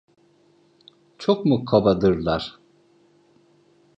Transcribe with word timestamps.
Çok 1.17 1.45
mu 1.45 1.65
kabadırlar? 1.65 2.59